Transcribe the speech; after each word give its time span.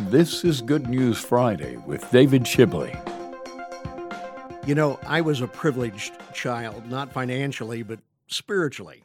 This 0.00 0.42
is 0.42 0.60
Good 0.60 0.88
News 0.88 1.18
Friday 1.18 1.76
with 1.76 2.10
David 2.10 2.42
Shibley. 2.42 2.92
You 4.66 4.74
know, 4.74 4.98
I 5.06 5.20
was 5.20 5.40
a 5.40 5.46
privileged 5.46 6.14
child, 6.32 6.90
not 6.90 7.12
financially, 7.12 7.84
but 7.84 8.00
spiritually. 8.26 9.04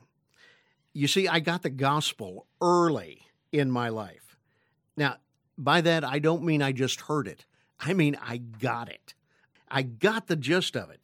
You 0.93 1.07
see, 1.07 1.27
I 1.27 1.41
got 1.41 1.61
the 1.61 1.69
gospel 1.69 2.47
early 2.59 3.21
in 3.51 3.69
my 3.69 3.89
life. 3.89 4.35
Now, 4.97 5.17
by 5.59 5.81
that, 5.81 6.03
I 6.03 6.17
don't 6.17 6.43
mean 6.43 6.63
I 6.63 6.71
just 6.71 7.01
heard 7.01 7.27
it, 7.27 7.45
I 7.79 7.93
mean 7.93 8.17
I 8.19 8.37
got 8.37 8.89
it. 8.89 9.13
I 9.69 9.83
got 9.83 10.25
the 10.25 10.35
gist 10.35 10.75
of 10.75 10.89
it. 10.89 11.01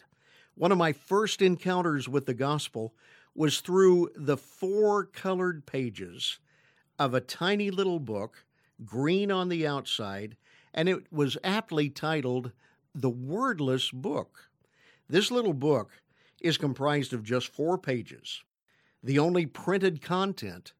One 0.55 0.71
of 0.71 0.79
my 0.79 0.93
first 0.93 1.43
encounters 1.43 2.09
with 2.09 2.25
the 2.25 2.33
gospel 2.33 2.95
was 3.35 3.59
through 3.59 4.09
the 4.15 4.37
four 4.37 5.05
colored 5.05 5.67
pages 5.67 6.39
of 6.97 7.13
a 7.13 7.21
tiny 7.21 7.69
little 7.69 7.99
book, 7.99 8.44
green 8.83 9.31
on 9.31 9.49
the 9.49 9.65
outside, 9.65 10.35
and 10.73 10.89
it 10.89 11.11
was 11.11 11.37
aptly 11.43 11.89
titled 11.89 12.51
The 12.93 13.09
Wordless 13.09 13.91
Book. 13.91 14.49
This 15.07 15.31
little 15.31 15.53
book 15.53 15.91
is 16.41 16.57
comprised 16.57 17.13
of 17.13 17.23
just 17.23 17.53
four 17.53 17.77
pages. 17.77 18.43
The 19.03 19.19
only 19.19 19.45
printed 19.45 20.01
content 20.01 20.73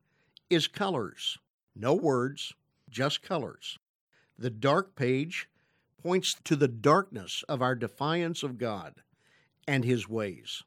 is 0.50 0.68
colors, 0.68 1.38
no 1.76 1.94
words, 1.94 2.54
just 2.90 3.22
colors. 3.22 3.78
The 4.38 4.50
dark 4.50 4.96
page 4.96 5.48
points 6.02 6.36
to 6.44 6.56
the 6.56 6.68
darkness 6.68 7.44
of 7.48 7.62
our 7.62 7.76
defiance 7.76 8.44
of 8.44 8.58
God 8.58 8.96
and 9.68 9.86
His 9.86 10.10
ways. 10.10 10.64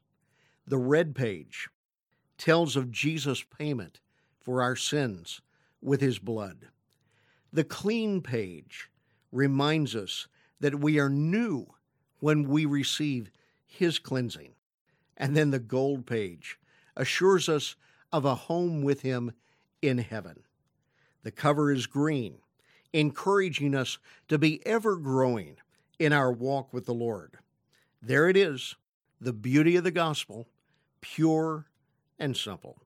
The 0.65 0.77
red 0.77 1.15
page 1.15 1.69
tells 2.37 2.75
of 2.75 2.91
Jesus' 2.91 3.43
payment 3.43 3.99
for 4.41 4.61
our 4.61 4.75
sins 4.75 5.41
with 5.81 6.01
His 6.01 6.19
blood. 6.19 6.67
The 7.51 7.63
clean 7.63 8.21
page 8.21 8.89
reminds 9.31 9.95
us 9.95 10.27
that 10.59 10.79
we 10.79 10.99
are 10.99 11.09
new 11.09 11.67
when 12.19 12.47
we 12.47 12.65
receive 12.65 13.31
His 13.65 13.97
cleansing. 13.97 14.53
And 15.17 15.35
then 15.35 15.51
the 15.51 15.59
gold 15.59 16.05
page 16.05 16.59
assures 16.95 17.49
us 17.49 17.75
of 18.11 18.25
a 18.25 18.35
home 18.35 18.81
with 18.81 19.01
Him 19.01 19.31
in 19.81 19.97
heaven. 19.99 20.43
The 21.23 21.31
cover 21.31 21.71
is 21.71 21.85
green, 21.85 22.37
encouraging 22.93 23.75
us 23.75 23.97
to 24.27 24.37
be 24.37 24.65
ever 24.65 24.95
growing 24.95 25.57
in 25.97 26.13
our 26.13 26.31
walk 26.31 26.73
with 26.73 26.85
the 26.85 26.93
Lord. 26.93 27.37
There 28.01 28.29
it 28.29 28.37
is, 28.37 28.75
the 29.19 29.33
beauty 29.33 29.75
of 29.75 29.83
the 29.83 29.91
gospel, 29.91 30.47
pure 31.01 31.65
and 32.17 32.35
simple. 32.35 32.77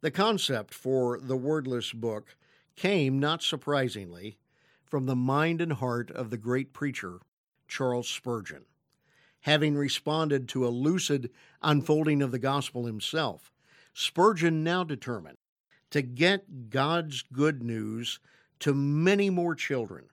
The 0.00 0.10
concept 0.10 0.74
for 0.74 1.20
the 1.20 1.36
wordless 1.36 1.92
book 1.92 2.34
came, 2.76 3.18
not 3.18 3.42
surprisingly, 3.42 4.38
from 4.84 5.06
the 5.06 5.16
mind 5.16 5.60
and 5.60 5.74
heart 5.74 6.10
of 6.10 6.30
the 6.30 6.36
great 6.36 6.72
preacher, 6.72 7.20
Charles 7.68 8.08
Spurgeon. 8.08 8.64
Having 9.40 9.76
responded 9.76 10.48
to 10.48 10.66
a 10.66 10.68
lucid 10.68 11.30
unfolding 11.62 12.22
of 12.22 12.30
the 12.30 12.38
gospel 12.38 12.86
himself, 12.86 13.50
Spurgeon 13.94 14.62
now 14.62 14.84
determined 14.84 15.38
to 15.90 16.02
get 16.02 16.70
God's 16.70 17.22
good 17.32 17.62
news 17.62 18.20
to 18.60 18.72
many 18.74 19.28
more 19.30 19.54
children, 19.54 20.04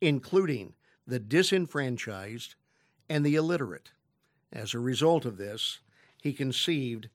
including 0.00 0.74
the 1.06 1.18
disenfranchised 1.18 2.54
and 3.08 3.24
the 3.24 3.34
illiterate. 3.34 3.90
As 4.52 4.74
a 4.74 4.78
result 4.78 5.24
of 5.24 5.36
this, 5.36 5.80
he 6.22 6.32
conceived 6.32 7.08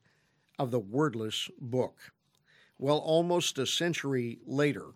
of 0.58 0.70
the 0.70 0.78
wordless 0.78 1.50
book. 1.60 2.12
Well, 2.78 2.98
almost 2.98 3.58
a 3.58 3.66
century 3.66 4.38
later, 4.46 4.86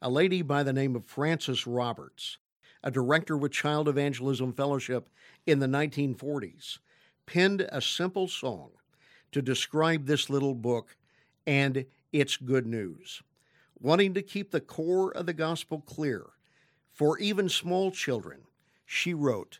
a 0.00 0.10
lady 0.10 0.42
by 0.42 0.62
the 0.62 0.72
name 0.72 0.94
of 0.94 1.04
Frances 1.04 1.66
Roberts, 1.66 2.38
a 2.84 2.90
director 2.90 3.36
with 3.36 3.52
Child 3.52 3.88
Evangelism 3.88 4.52
Fellowship 4.52 5.08
in 5.46 5.58
the 5.58 5.66
1940s, 5.66 6.78
penned 7.26 7.66
a 7.72 7.80
simple 7.80 8.28
song 8.28 8.70
to 9.32 9.42
describe 9.42 10.06
this 10.06 10.30
little 10.30 10.54
book 10.54 10.96
and 11.46 11.86
its 12.12 12.36
good 12.36 12.66
news. 12.66 13.22
Wanting 13.78 14.14
to 14.14 14.22
keep 14.22 14.50
the 14.50 14.60
core 14.60 15.10
of 15.12 15.26
the 15.26 15.32
gospel 15.32 15.80
clear 15.80 16.26
for 16.92 17.18
even 17.18 17.48
small 17.48 17.90
children, 17.90 18.42
she 18.86 19.12
wrote, 19.12 19.58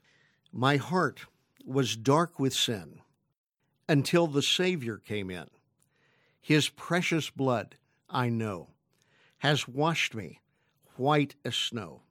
My 0.52 0.76
heart 0.76 1.26
was 1.64 1.96
dark 1.96 2.38
with 2.38 2.54
sin 2.54 3.00
until 3.88 4.26
the 4.26 4.42
Savior 4.42 4.96
came 4.96 5.30
in. 5.30 5.48
His 6.46 6.68
precious 6.68 7.28
blood, 7.28 7.74
I 8.08 8.28
know, 8.28 8.68
has 9.38 9.66
washed 9.66 10.14
me 10.14 10.38
white 10.94 11.34
as 11.44 11.56
snow. 11.56 12.02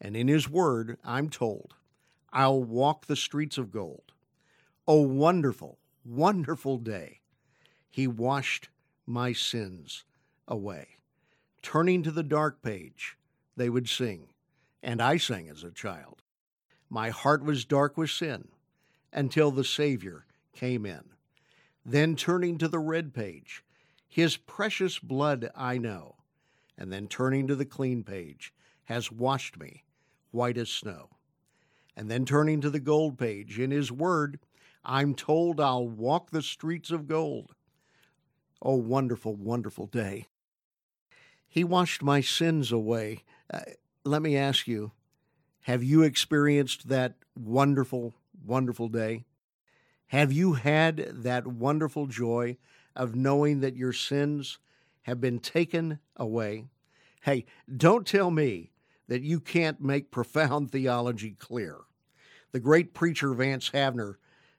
And 0.00 0.16
in 0.16 0.26
His 0.26 0.48
word, 0.48 0.96
I'm 1.04 1.28
told, 1.28 1.74
I'll 2.32 2.64
walk 2.64 3.04
the 3.04 3.14
streets 3.14 3.58
of 3.58 3.70
gold. 3.70 4.12
Oh, 4.86 5.02
wonderful, 5.02 5.78
wonderful 6.02 6.78
day. 6.78 7.20
He 7.90 8.06
washed 8.06 8.70
my 9.04 9.34
sins 9.34 10.06
away. 10.46 10.96
Turning 11.60 12.02
to 12.04 12.10
the 12.10 12.22
dark 12.22 12.62
page, 12.62 13.18
they 13.54 13.68
would 13.68 13.86
sing, 13.86 14.28
and 14.82 15.02
I 15.02 15.18
sang 15.18 15.50
as 15.50 15.62
a 15.62 15.70
child. 15.70 16.22
My 16.88 17.10
heart 17.10 17.44
was 17.44 17.66
dark 17.66 17.98
with 17.98 18.08
sin 18.08 18.48
until 19.12 19.50
the 19.50 19.62
Savior 19.62 20.24
came 20.54 20.86
in. 20.86 21.17
Then 21.90 22.16
turning 22.16 22.58
to 22.58 22.68
the 22.68 22.78
red 22.78 23.14
page, 23.14 23.64
His 24.06 24.36
precious 24.36 24.98
blood 24.98 25.50
I 25.56 25.78
know. 25.78 26.16
And 26.76 26.92
then 26.92 27.08
turning 27.08 27.46
to 27.46 27.56
the 27.56 27.64
clean 27.64 28.04
page, 28.04 28.52
has 28.84 29.10
washed 29.10 29.58
me 29.58 29.84
white 30.30 30.58
as 30.58 30.68
snow. 30.68 31.08
And 31.96 32.10
then 32.10 32.26
turning 32.26 32.60
to 32.60 32.68
the 32.68 32.78
gold 32.78 33.18
page, 33.18 33.58
in 33.58 33.70
His 33.70 33.90
word, 33.90 34.38
I'm 34.84 35.14
told 35.14 35.62
I'll 35.62 35.88
walk 35.88 36.30
the 36.30 36.42
streets 36.42 36.90
of 36.90 37.08
gold. 37.08 37.54
Oh, 38.60 38.76
wonderful, 38.76 39.34
wonderful 39.34 39.86
day. 39.86 40.26
He 41.48 41.64
washed 41.64 42.02
my 42.02 42.20
sins 42.20 42.70
away. 42.70 43.24
Uh, 43.50 43.60
let 44.04 44.20
me 44.20 44.36
ask 44.36 44.68
you 44.68 44.92
have 45.62 45.82
you 45.82 46.02
experienced 46.02 46.88
that 46.88 47.14
wonderful, 47.34 48.14
wonderful 48.44 48.88
day? 48.88 49.24
Have 50.08 50.32
you 50.32 50.54
had 50.54 51.06
that 51.22 51.46
wonderful 51.46 52.06
joy 52.06 52.56
of 52.96 53.14
knowing 53.14 53.60
that 53.60 53.76
your 53.76 53.92
sins 53.92 54.58
have 55.02 55.20
been 55.20 55.38
taken 55.38 55.98
away? 56.16 56.64
Hey, 57.22 57.44
don't 57.74 58.06
tell 58.06 58.30
me 58.30 58.72
that 59.08 59.20
you 59.20 59.38
can't 59.38 59.82
make 59.82 60.10
profound 60.10 60.70
theology 60.72 61.32
clear. 61.38 61.76
The 62.52 62.60
great 62.60 62.94
preacher 62.94 63.34
Vance 63.34 63.70
Havner 63.70 64.14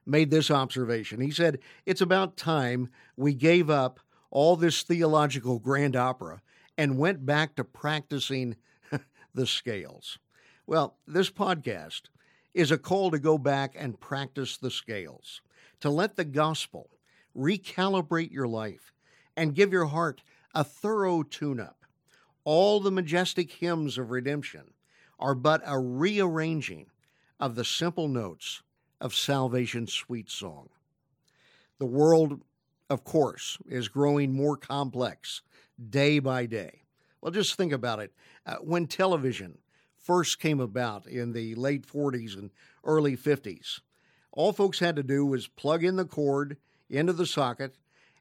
made 0.05 0.29
this 0.29 0.51
observation. 0.51 1.19
He 1.19 1.31
said, 1.31 1.57
It's 1.83 2.01
about 2.01 2.37
time 2.37 2.89
we 3.17 3.33
gave 3.33 3.71
up 3.71 3.99
all 4.29 4.55
this 4.55 4.83
theological 4.83 5.57
grand 5.57 5.95
opera 5.95 6.43
and 6.77 6.99
went 6.99 7.25
back 7.25 7.55
to 7.55 7.63
practicing 7.63 8.55
the 9.33 9.47
scales. 9.47 10.19
Well, 10.67 10.97
this 11.07 11.31
podcast 11.31 12.03
is 12.53 12.71
a 12.71 12.77
call 12.77 13.11
to 13.11 13.19
go 13.19 13.37
back 13.37 13.75
and 13.77 13.99
practice 13.99 14.57
the 14.57 14.71
scales, 14.71 15.41
to 15.79 15.89
let 15.89 16.15
the 16.15 16.25
gospel 16.25 16.89
recalibrate 17.35 18.31
your 18.31 18.47
life 18.47 18.91
and 19.37 19.55
give 19.55 19.71
your 19.71 19.85
heart 19.85 20.21
a 20.53 20.63
thorough 20.63 21.23
tune 21.23 21.59
up. 21.59 21.85
All 22.43 22.79
the 22.79 22.91
majestic 22.91 23.51
hymns 23.51 23.97
of 23.97 24.11
redemption 24.11 24.73
are 25.19 25.35
but 25.35 25.61
a 25.65 25.79
rearranging 25.79 26.87
of 27.39 27.55
the 27.55 27.65
simple 27.65 28.07
notes 28.07 28.63
of 28.99 29.13
salvation's 29.13 29.93
sweet 29.93 30.29
song. 30.29 30.69
The 31.77 31.85
world, 31.85 32.41
of 32.89 33.03
course, 33.03 33.57
is 33.67 33.87
growing 33.87 34.33
more 34.33 34.57
complex 34.57 35.41
day 35.89 36.19
by 36.19 36.45
day. 36.45 36.81
Well, 37.21 37.31
just 37.31 37.55
think 37.55 37.71
about 37.71 37.99
it. 37.99 38.11
Uh, 38.45 38.55
when 38.55 38.87
television 38.87 39.57
first 40.09 40.39
came 40.39 40.59
about 40.59 41.05
in 41.05 41.33
the 41.33 41.53
late 41.53 41.85
40s 41.85 42.35
and 42.35 42.49
early 42.83 43.15
50s. 43.15 43.81
All 44.31 44.51
folks 44.51 44.79
had 44.79 44.95
to 44.95 45.03
do 45.03 45.23
was 45.23 45.45
plug 45.45 45.83
in 45.83 45.97
the 45.97 46.05
cord 46.05 46.57
into 46.89 47.13
the 47.13 47.27
socket, 47.27 47.75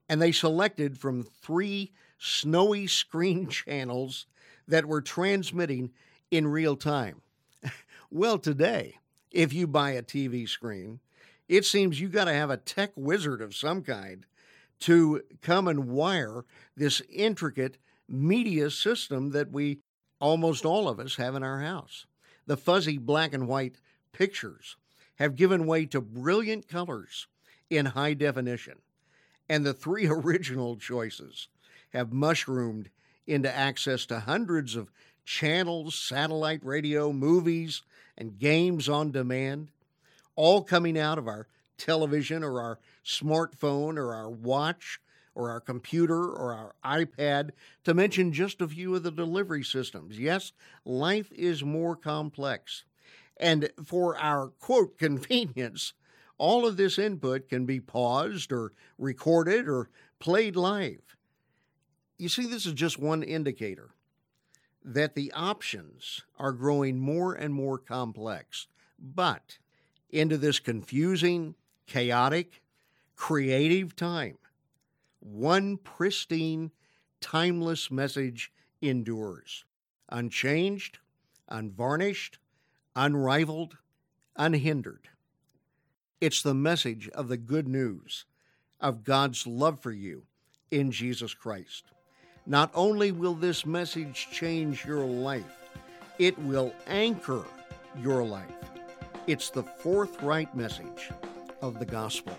and 0.06 0.20
they 0.20 0.30
selected 0.30 0.98
from 0.98 1.22
three 1.22 1.92
snowy 2.18 2.86
screen 2.86 3.48
channels 3.48 4.26
that 4.66 4.84
were 4.84 5.00
transmitting 5.00 5.90
in 6.30 6.46
real 6.46 6.76
time. 6.76 7.22
well, 8.10 8.38
today, 8.38 8.98
if 9.30 9.54
you 9.54 9.66
buy 9.66 9.92
a 9.92 10.02
TV 10.02 10.46
screen, 10.46 11.00
it 11.48 11.64
seems 11.64 11.98
you 11.98 12.10
got 12.10 12.26
to 12.26 12.34
have 12.34 12.50
a 12.50 12.58
tech 12.58 12.90
wizard 12.96 13.40
of 13.40 13.56
some 13.56 13.82
kind 13.82 14.26
to 14.80 15.22
come 15.40 15.66
and 15.66 15.88
wire 15.88 16.44
this 16.76 17.00
intricate 17.08 17.78
media 18.06 18.70
system 18.70 19.30
that 19.30 19.50
we 19.50 19.78
almost 20.20 20.64
all 20.64 20.88
of 20.88 21.00
us 21.00 21.16
have 21.16 21.34
in 21.34 21.42
our 21.42 21.60
house. 21.60 22.06
The 22.46 22.56
fuzzy 22.56 22.98
black 22.98 23.32
and 23.32 23.46
white 23.46 23.76
pictures 24.12 24.76
have 25.16 25.36
given 25.36 25.66
way 25.66 25.86
to 25.86 26.00
brilliant 26.00 26.68
colors 26.68 27.26
in 27.70 27.86
high 27.86 28.14
definition, 28.14 28.78
and 29.48 29.64
the 29.64 29.74
three 29.74 30.06
original 30.08 30.76
choices 30.76 31.48
have 31.90 32.12
mushroomed 32.12 32.90
into 33.26 33.54
access 33.54 34.06
to 34.06 34.20
hundreds 34.20 34.76
of 34.76 34.90
channels, 35.24 35.94
satellite 35.94 36.64
radio, 36.64 37.12
movies, 37.12 37.82
and 38.16 38.38
games 38.38 38.88
on 38.88 39.10
demand, 39.10 39.70
all 40.34 40.62
coming 40.62 40.98
out 40.98 41.18
of 41.18 41.28
our 41.28 41.46
television 41.76 42.42
or 42.42 42.60
our 42.60 42.78
smartphone 43.04 43.96
or 43.96 44.14
our 44.14 44.30
watch 44.30 45.00
or 45.38 45.50
our 45.50 45.60
computer 45.60 46.24
or 46.24 46.52
our 46.52 46.74
iPad, 46.84 47.50
to 47.84 47.94
mention 47.94 48.32
just 48.32 48.60
a 48.60 48.66
few 48.66 48.96
of 48.96 49.04
the 49.04 49.12
delivery 49.12 49.62
systems. 49.62 50.18
Yes, 50.18 50.52
life 50.84 51.30
is 51.30 51.62
more 51.62 51.94
complex. 51.94 52.84
And 53.36 53.70
for 53.84 54.18
our 54.18 54.48
quote 54.48 54.98
convenience, 54.98 55.92
all 56.38 56.66
of 56.66 56.76
this 56.76 56.98
input 56.98 57.48
can 57.48 57.66
be 57.66 57.78
paused 57.78 58.50
or 58.50 58.72
recorded 58.98 59.68
or 59.68 59.88
played 60.18 60.56
live. 60.56 61.16
You 62.18 62.28
see, 62.28 62.46
this 62.46 62.66
is 62.66 62.72
just 62.72 62.98
one 62.98 63.22
indicator 63.22 63.90
that 64.84 65.14
the 65.14 65.30
options 65.32 66.24
are 66.36 66.52
growing 66.52 66.98
more 66.98 67.32
and 67.32 67.54
more 67.54 67.78
complex. 67.78 68.66
But 68.98 69.58
into 70.10 70.36
this 70.36 70.58
confusing, 70.58 71.54
chaotic, 71.86 72.60
creative 73.14 73.94
time, 73.94 74.38
one 75.20 75.76
pristine, 75.76 76.70
timeless 77.20 77.90
message 77.90 78.52
endures 78.80 79.64
unchanged, 80.10 80.98
unvarnished, 81.48 82.38
unrivaled, 82.96 83.76
unhindered. 84.36 85.08
It's 86.20 86.42
the 86.42 86.54
message 86.54 87.08
of 87.10 87.28
the 87.28 87.36
good 87.36 87.68
news 87.68 88.24
of 88.80 89.04
God's 89.04 89.46
love 89.46 89.80
for 89.80 89.92
you 89.92 90.24
in 90.70 90.90
Jesus 90.90 91.34
Christ. 91.34 91.84
Not 92.46 92.70
only 92.74 93.12
will 93.12 93.34
this 93.34 93.66
message 93.66 94.28
change 94.32 94.84
your 94.84 95.04
life, 95.04 95.70
it 96.18 96.38
will 96.38 96.72
anchor 96.86 97.44
your 98.00 98.24
life. 98.24 98.46
It's 99.26 99.50
the 99.50 99.62
forthright 99.62 100.56
message 100.56 101.10
of 101.60 101.78
the 101.78 101.86
gospel. 101.86 102.36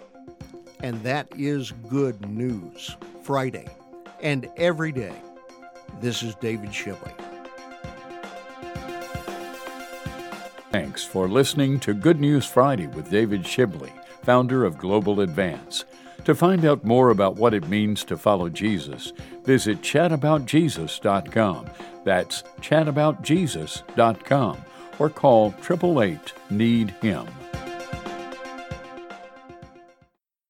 And 0.82 1.02
that 1.04 1.28
is 1.38 1.72
good 1.90 2.30
news. 2.30 2.96
Friday 3.24 3.68
and 4.22 4.50
every 4.58 4.92
day. 4.92 5.16
This 6.02 6.24
is 6.24 6.36
David 6.36 6.70
Shibley. 6.70 7.14
Thanks 10.72 11.04
for 11.04 11.28
listening 11.28 11.80
to 11.80 11.94
Good 11.94 12.20
News 12.20 12.46
Friday 12.46 12.88
with 12.88 13.10
David 13.10 13.42
Shibley, 13.42 13.92
founder 14.24 14.66
of 14.66 14.78
Global 14.78 15.22
Advance. 15.22 15.86
To 16.26 16.36
find 16.36 16.64
out 16.64 16.84
more 16.84 17.10
about 17.10 17.38
what 17.38 17.56
it 17.56 17.68
means 17.68 18.04
to 18.06 18.18
follow 18.18 18.50
Jesus, 18.50 19.12
visit 19.44 19.82
chataboutjesus.com. 19.82 21.70
That's 22.04 22.44
chataboutjesus.com 22.62 24.66
or 25.00 25.10
call 25.10 25.56
888 25.60 26.34
Need 26.52 26.92
Him. 27.02 27.28